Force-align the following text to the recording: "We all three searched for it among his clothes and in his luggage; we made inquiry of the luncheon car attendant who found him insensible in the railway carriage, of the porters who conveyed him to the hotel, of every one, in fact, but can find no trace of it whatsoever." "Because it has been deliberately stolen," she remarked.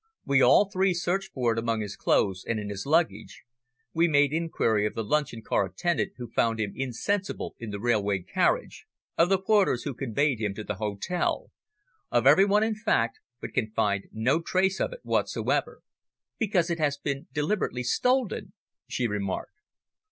"We 0.25 0.41
all 0.41 0.67
three 0.67 0.95
searched 0.95 1.31
for 1.31 1.53
it 1.53 1.59
among 1.59 1.81
his 1.81 1.95
clothes 1.95 2.43
and 2.43 2.59
in 2.59 2.69
his 2.69 2.87
luggage; 2.87 3.43
we 3.93 4.07
made 4.07 4.33
inquiry 4.33 4.87
of 4.87 4.95
the 4.95 5.03
luncheon 5.03 5.43
car 5.43 5.65
attendant 5.67 6.13
who 6.17 6.31
found 6.31 6.59
him 6.59 6.73
insensible 6.75 7.53
in 7.59 7.69
the 7.69 7.79
railway 7.79 8.23
carriage, 8.23 8.87
of 9.15 9.29
the 9.29 9.37
porters 9.37 9.83
who 9.83 9.93
conveyed 9.93 10.39
him 10.39 10.55
to 10.55 10.63
the 10.63 10.77
hotel, 10.81 11.51
of 12.09 12.25
every 12.25 12.45
one, 12.45 12.63
in 12.63 12.73
fact, 12.73 13.19
but 13.39 13.53
can 13.53 13.69
find 13.69 14.05
no 14.11 14.41
trace 14.41 14.79
of 14.81 14.91
it 14.91 15.01
whatsoever." 15.03 15.81
"Because 16.39 16.71
it 16.71 16.79
has 16.79 16.97
been 16.97 17.27
deliberately 17.31 17.83
stolen," 17.83 18.53
she 18.87 19.05
remarked. 19.05 19.53